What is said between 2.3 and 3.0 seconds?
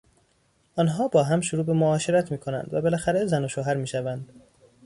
می کنند و